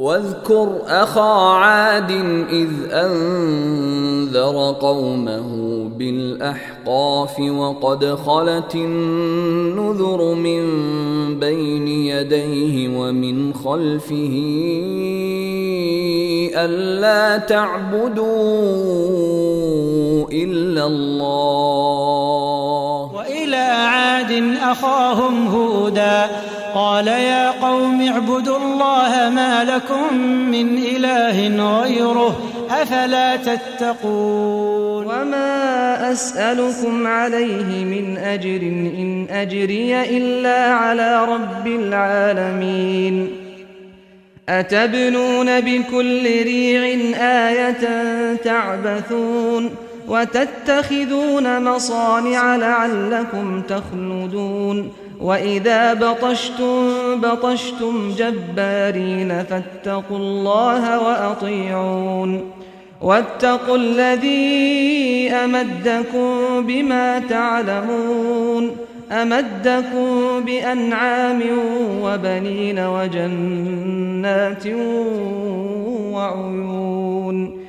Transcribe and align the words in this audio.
واذكر 0.00 0.68
أخا 0.86 1.54
عاد 1.54 2.10
إذ 2.50 2.70
أنذر 2.92 4.76
قومه 4.80 5.48
بالأحقاف 5.96 7.40
وقد 7.40 8.14
خلت 8.14 8.74
النذر 8.74 10.34
من 10.34 10.64
بين 11.38 11.88
يديه 11.88 12.98
ومن 12.98 13.54
خلفه 13.54 14.36
ألا 16.56 17.38
تعبدوا 17.38 18.26
إلا 20.32 20.86
الله. 20.86 21.90
وإلى 23.14 23.56
عاد 23.56 24.56
أخاهم 24.62 25.46
هودا 25.46 26.30
قال 26.74 27.06
يا 27.06 27.50
قوم 27.50 28.08
اعبدوا 28.08 28.56
الله 28.56 29.30
ما 29.34 29.64
لكم 29.64 30.14
من 30.50 30.78
إله 30.78 31.80
غيره 31.82 32.40
أفلا 32.70 33.36
تتقون؟ 33.36 35.06
وما 35.06 36.12
أسألكم 36.12 37.06
عليه 37.06 37.84
من 37.84 38.18
أجر 38.18 38.62
إن 38.98 39.26
أجري 39.30 40.16
إلا 40.16 40.74
على 40.74 41.24
رب 41.24 41.66
العالمين. 41.66 43.30
أتبنون 44.48 45.60
بكل 45.60 46.22
ريع 46.22 46.82
آية 47.48 47.84
تعبثون 48.34 49.70
وتتخذون 50.08 51.64
مصانع 51.64 52.56
لعلكم 52.56 53.62
تخلدون. 53.62 54.92
واذا 55.20 55.94
بطشتم 55.94 56.90
بطشتم 57.20 58.10
جبارين 58.18 59.42
فاتقوا 59.42 60.16
الله 60.16 61.00
واطيعون 61.00 62.50
واتقوا 63.00 63.76
الذي 63.76 65.30
امدكم 65.30 66.66
بما 66.66 67.18
تعلمون 67.18 68.76
امدكم 69.12 70.40
بانعام 70.46 71.40
وبنين 72.02 72.78
وجنات 72.78 74.66
وعيون 76.12 77.60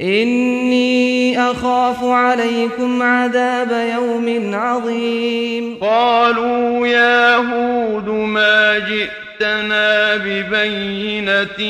إني 0.00 1.19
أخاف 1.40 2.04
عليكم 2.04 3.02
عذاب 3.02 3.70
يوم 3.94 4.54
عظيم. 4.54 5.78
قالوا 5.80 6.86
يا 6.86 7.36
هود 7.36 8.08
ما 8.08 8.78
جئتنا 8.78 10.16
ببينة 10.16 11.60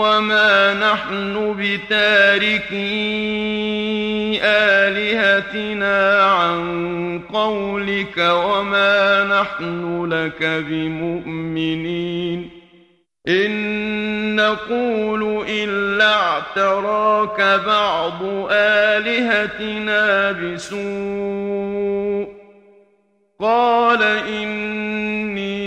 وما 0.00 0.74
نحن 0.74 1.54
بتاركي 1.58 2.76
آلهتنا 4.42 6.22
عن 6.22 7.20
قولك 7.32 8.18
وما 8.18 9.24
نحن 9.24 10.04
لك 10.04 10.64
بمؤمنين. 10.68 12.55
إن 13.28 14.36
نقول 14.36 15.44
إلا 15.48 16.14
اعتراك 16.14 17.60
بعض 17.66 18.22
آلهتنا 18.50 20.32
بسوء. 20.32 22.26
قال 23.40 24.02
إني 24.02 25.66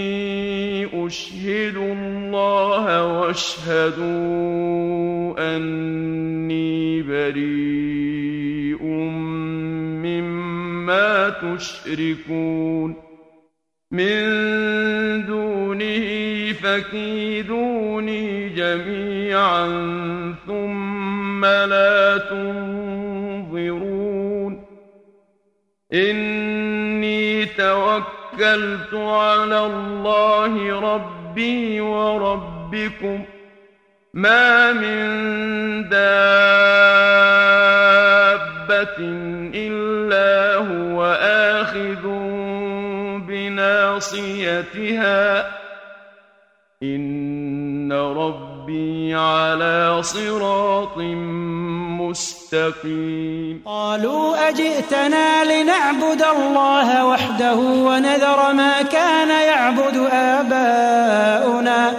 أشهد 1.07 1.75
الله 1.75 3.19
واشهدوا 3.19 3.95
أني 5.55 7.01
بريء 7.01 8.83
مما 10.03 11.29
تشركون. 11.29 12.95
من 13.91 15.25
دونه 15.25 16.28
فكيدوني 16.63 18.49
جميعا 18.49 19.65
ثم 20.47 21.45
لا 21.45 22.17
تنظرون. 22.17 23.89
إني 25.93 27.45
توكلت 27.45 28.93
على 28.93 29.65
الله 29.65 30.79
ربي 30.79 31.81
وربكم. 31.81 33.25
ما 34.13 34.73
من 34.73 34.99
دابة 35.89 36.09
إلا 39.55 40.55
هو 40.55 41.05
آخذ 41.21 42.07
بناصيتها. 43.27 44.79
إن 46.83 47.91
ربي 47.91 49.15
على 49.15 49.99
صراط 50.01 50.97
مستقيم 51.99 53.61
قالوا 53.65 54.49
أجئتنا 54.49 55.43
لنعبد 55.43 56.23
الله 56.37 57.05
وحده 57.05 57.55
ونذر 57.55 58.53
ما 58.53 58.81
كان 58.81 59.29
يعبد 59.29 60.07
آباؤنا 60.11 61.93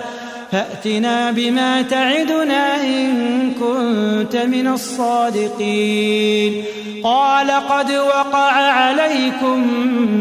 فأتنا 0.53 1.31
بما 1.31 1.83
تعدنا 1.83 2.83
إن 2.83 3.53
كنت 3.55 4.37
من 4.37 4.67
الصادقين 4.69 6.65
قال 7.05 7.51
قد 7.51 7.93
وقع 7.93 8.53
عليكم 8.53 9.75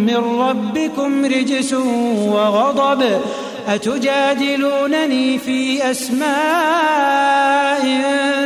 من 0.06 0.18
ربكم 0.18 1.26
رجس 1.26 1.74
وغضب 2.34 3.22
أتجادلونني 3.70 5.38
في 5.38 5.92
أسماء 5.92 7.84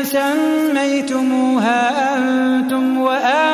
سميتموها 0.04 2.16
أنتم 2.18 2.98
وآباؤكم 2.98 3.54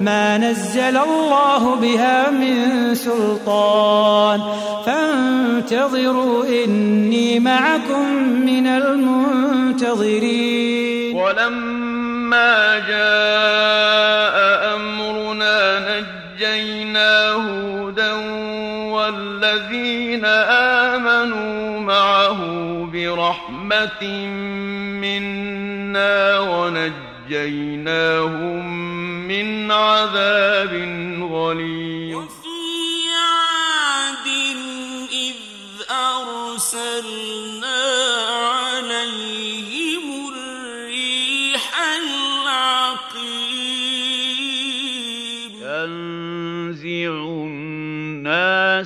ما 0.00 0.38
نزل 0.38 0.96
الله 0.96 1.74
بها 1.74 2.30
من 2.30 2.94
سلطان 2.94 4.40
فانتظروا 4.86 6.44
إني 6.64 7.40
معكم 7.40 8.12
من 8.22 8.66
المنتظرين 8.66 10.26
ولما 11.16 12.78
جاء 12.78 14.36
أمرنا 14.76 15.78
نجينا 15.78 17.30
هودا 17.30 17.85
والذين 19.06 20.24
آمنوا 20.94 21.80
معه 21.80 22.40
برحمة 22.92 24.02
منا 25.02 26.38
ونجيناهم 26.38 27.66
من 29.28 29.70
عذاب 29.72 30.74
غليظ. 31.32 32.16
وفي 32.16 32.58
عاد 33.14 34.28
إذ 35.12 35.38
أرسلنا 35.90 37.55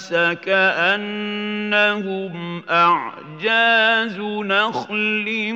الناس 0.01 0.39
كأنهم 0.45 2.35
أعجاز 2.71 4.17
نخل 4.21 5.53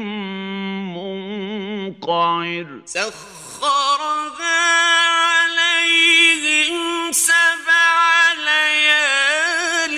منقعر 1.96 2.66
سخرها 2.84 4.60
عليهم 5.24 7.12
سبع 7.12 8.32
ليال 8.44 9.96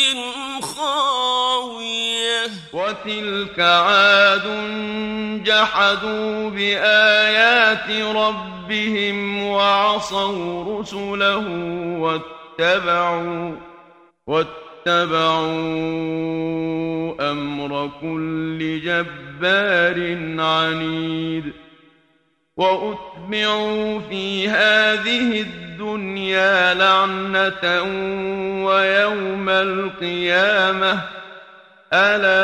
خاوية. 0.62 2.50
وتلك 2.72 3.60
عاد 3.60 4.46
جحدوا 5.44 6.50
بآيات 6.50 7.90
ربهم 8.16 9.42
وعصوا 9.46 10.80
رسله 10.80 11.46
واتبعوا 11.98 13.56
واتبعوا 14.26 15.48
أمر 17.30 17.90
كل 18.00 18.80
جبار 18.84 19.98
عنيد. 20.40 21.52
وأتبعوا 22.58 24.00
في 24.00 24.48
هذه 24.48 25.40
الدنيا 25.40 26.74
لعنة 26.74 27.82
ويوم 28.66 29.48
القيامة. 29.48 31.00
ألا 31.92 32.38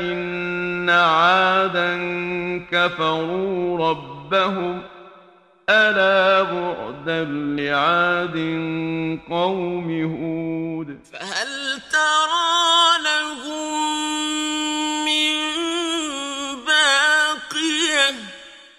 إن 0.00 0.90
عادا 0.90 1.96
كفروا 2.72 3.88
ربهم. 3.88 4.82
ألا 5.70 6.42
بعدا 6.42 7.24
لعاد 7.58 8.36
قوم 9.30 9.88
هود. 10.02 10.98
فهل 11.12 11.80
ترى 11.92 13.02
لهم 13.04 13.67